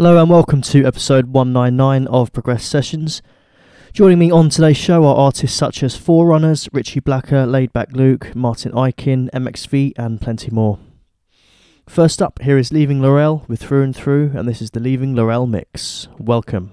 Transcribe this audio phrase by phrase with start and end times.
[0.00, 3.20] Hello and welcome to episode 199 of Progress Sessions.
[3.92, 8.72] Joining me on today's show are artists such as Forerunners, Richie Blacker, Laidback Luke, Martin
[8.72, 10.78] Ikin, MXV, and plenty more.
[11.86, 15.14] First up, here is Leaving Laurel with Through and Through, and this is the Leaving
[15.14, 16.08] Laurel mix.
[16.18, 16.72] Welcome.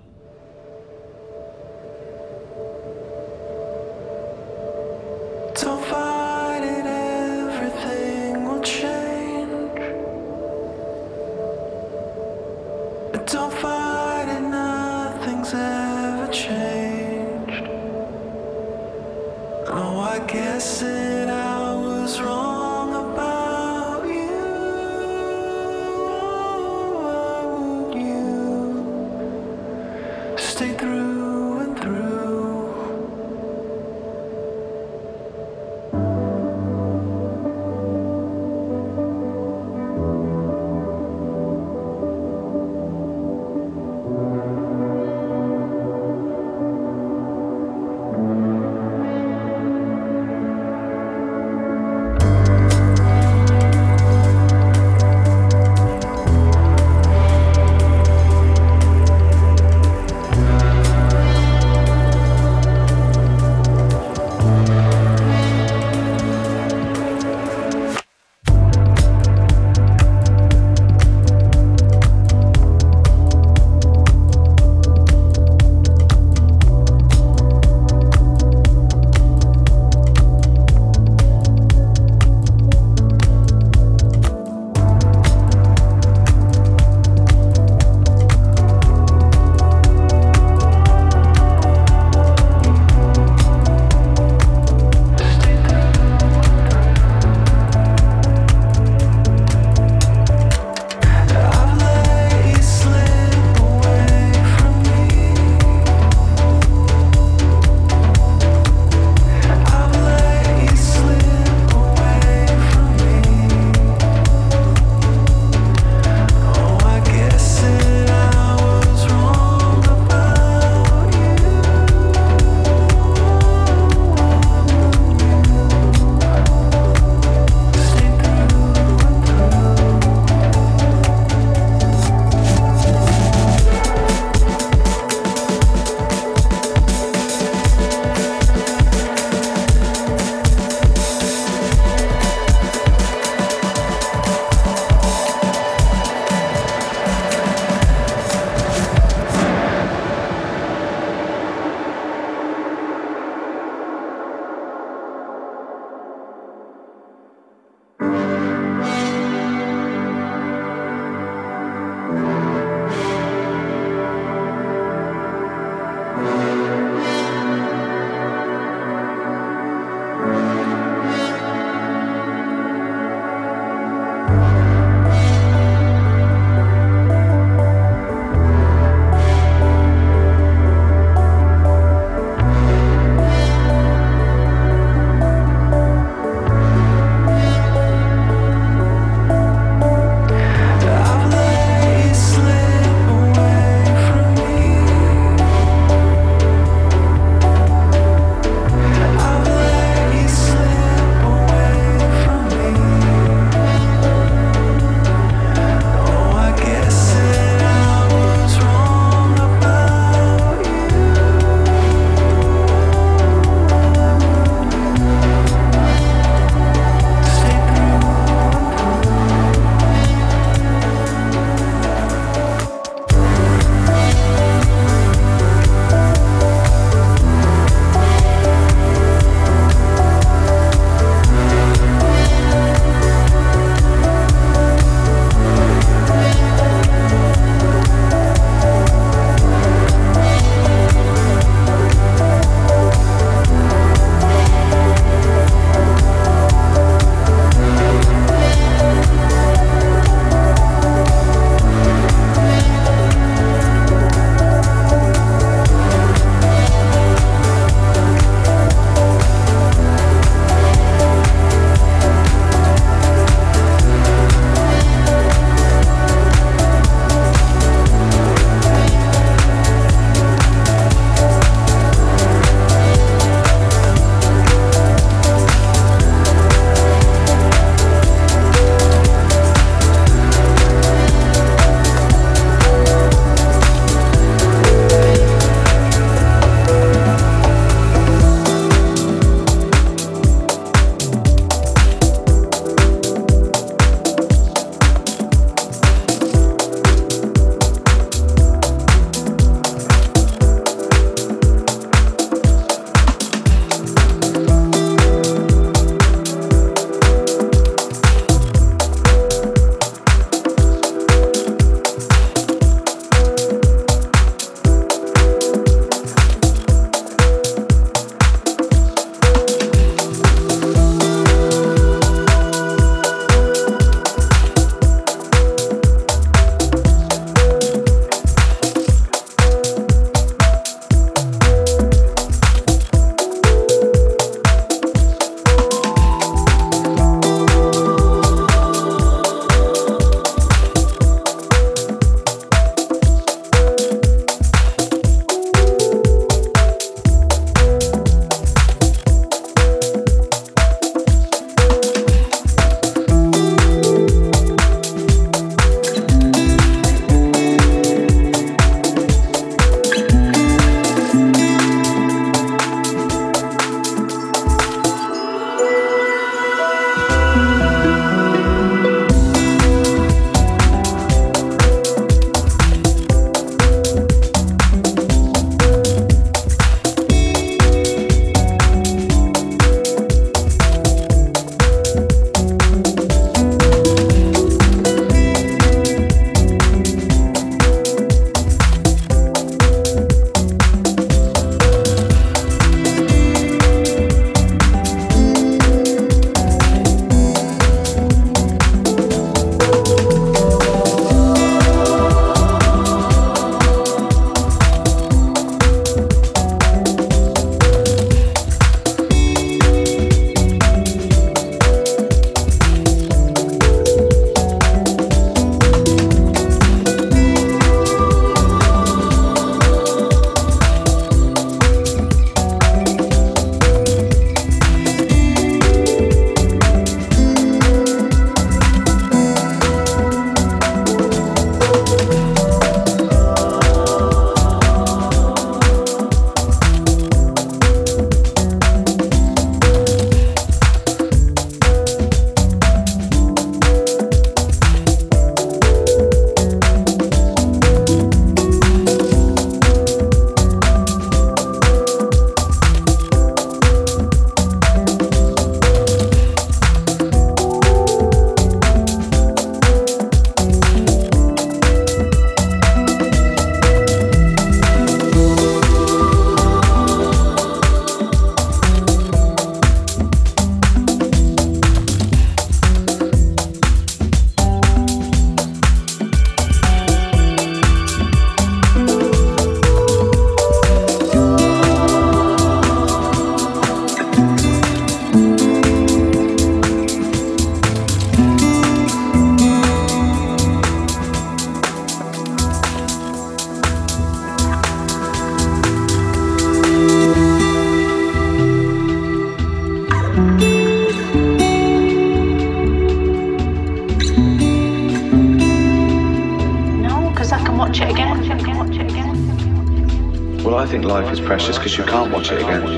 [511.28, 512.77] precious because you can't watch it again.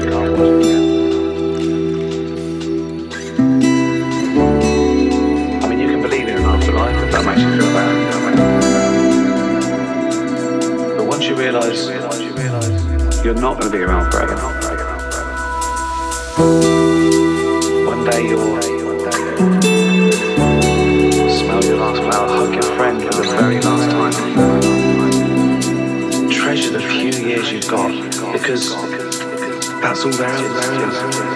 [30.00, 31.29] Azul, azul, azul, azul.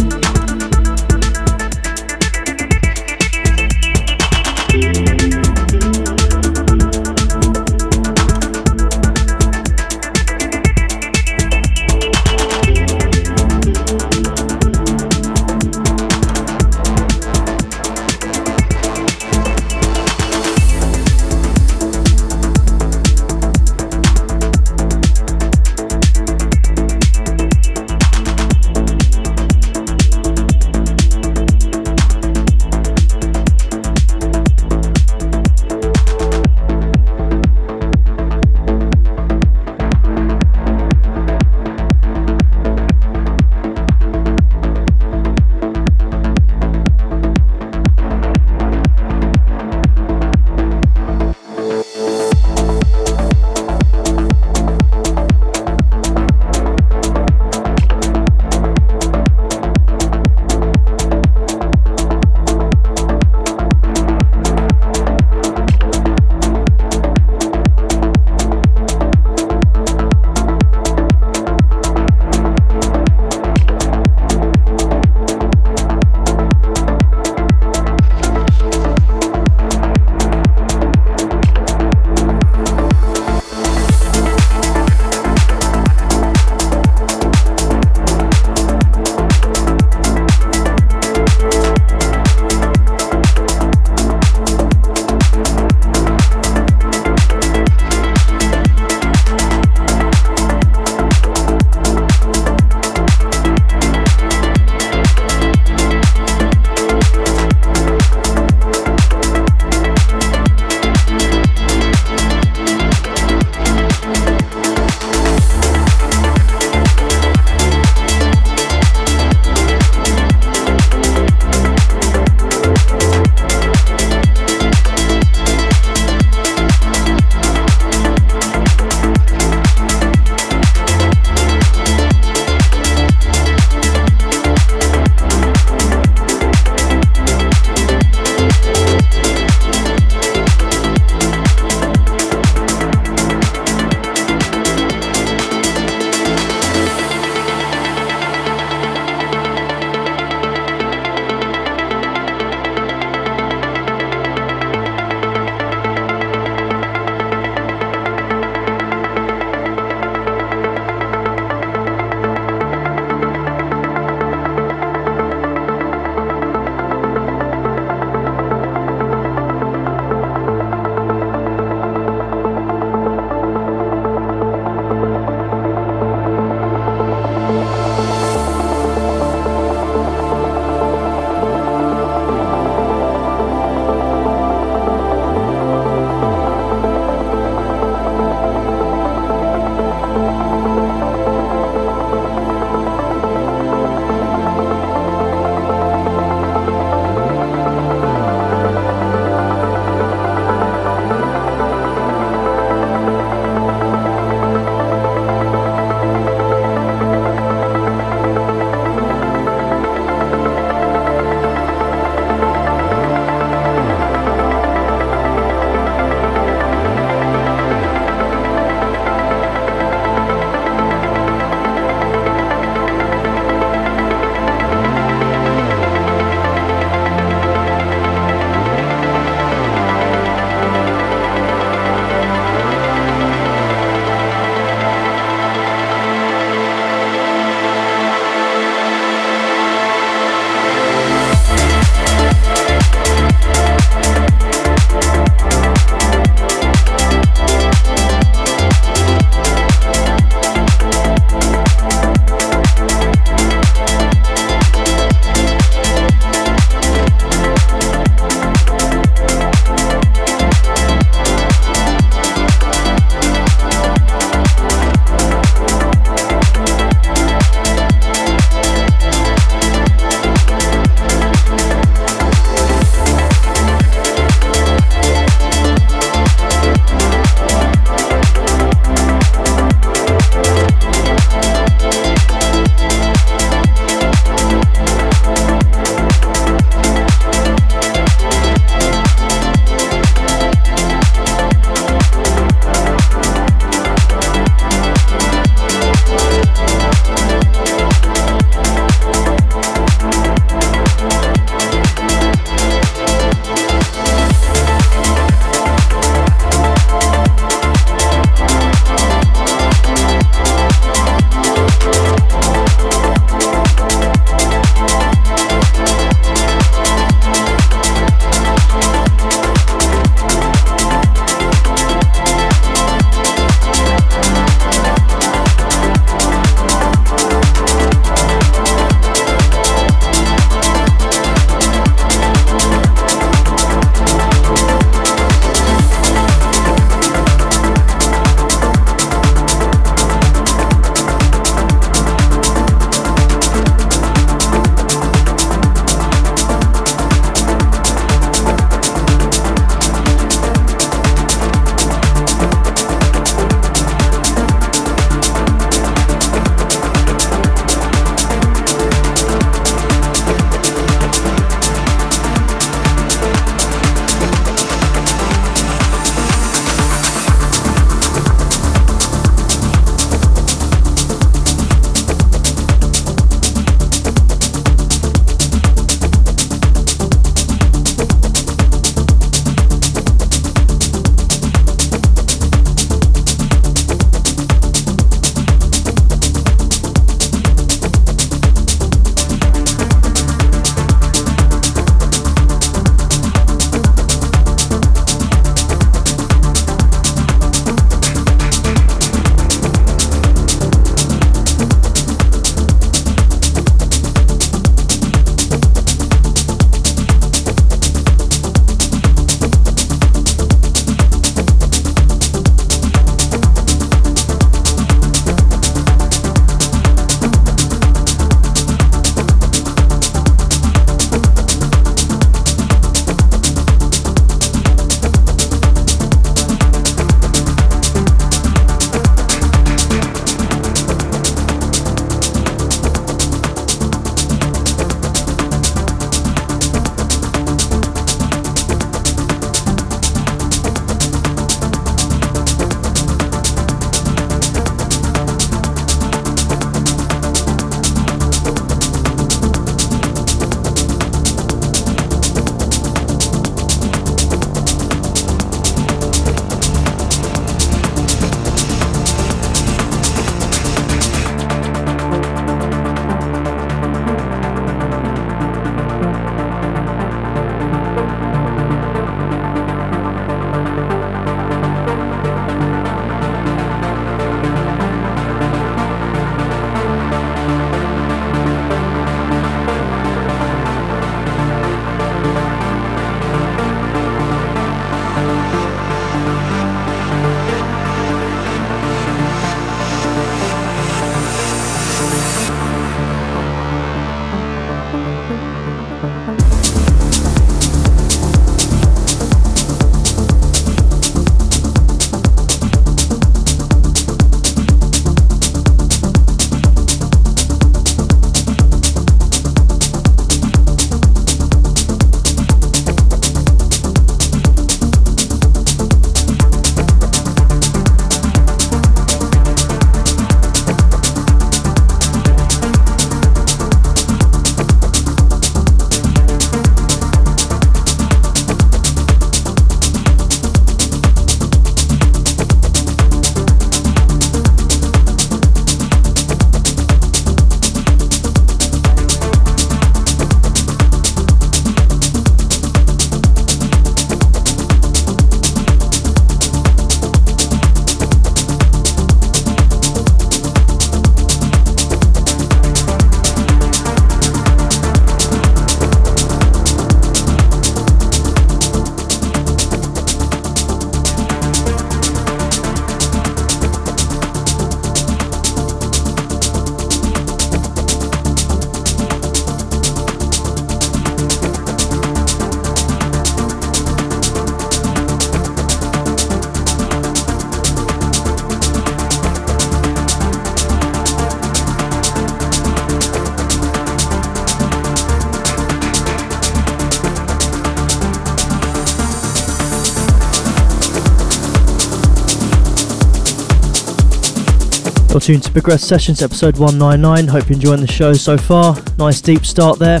[595.30, 597.28] Tuned to Progress Sessions episode 199.
[597.28, 598.74] Hope you're enjoying the show so far.
[598.98, 600.00] Nice deep start there.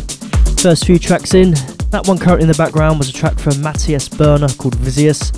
[0.60, 1.52] First few tracks in.
[1.90, 5.28] That one currently in the background was a track from Matthias Berner called Vizius.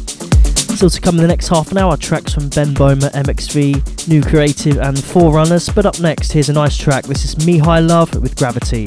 [0.77, 4.23] Still to come in the next half an hour, tracks from Ben Böhmer, MXV, New
[4.23, 5.69] Creative, and Forerunners.
[5.69, 7.05] But up next, here's a nice track.
[7.05, 8.87] This is Mihai Love with Gravity.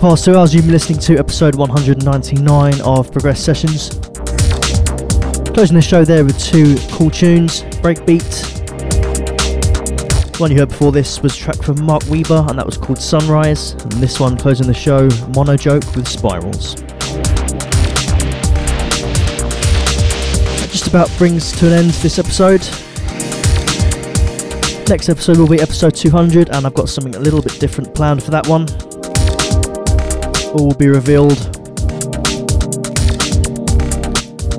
[0.00, 3.90] Past two hours, you've been listening to episode 199 of Progress Sessions.
[5.52, 8.58] Closing the show there with two cool tunes Breakbeat.
[10.40, 13.72] One you heard before this was track from Mark Weber, and that was called Sunrise.
[13.72, 16.76] And this one closing the show, Mono Joke with Spirals.
[20.56, 22.62] That just about brings to an end this episode.
[24.88, 28.22] Next episode will be episode 200, and I've got something a little bit different planned
[28.22, 28.66] for that one.
[30.52, 31.38] All will be revealed.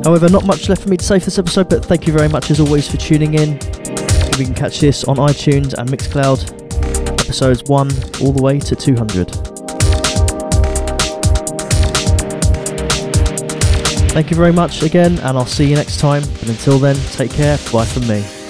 [0.04, 2.28] However, not much left for me to say for this episode, but thank you very
[2.28, 3.54] much as always for tuning in.
[4.38, 6.52] We can catch this on iTunes and Mixcloud,
[7.22, 7.90] episodes 1
[8.22, 9.30] all the way to 200.
[14.12, 16.24] Thank you very much again, and I'll see you next time.
[16.24, 17.58] And until then, take care.
[17.72, 18.41] Bye from me.